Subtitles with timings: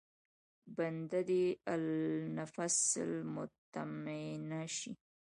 [0.77, 1.45] بنده دې
[1.75, 4.91] النفس المطمئنه شي.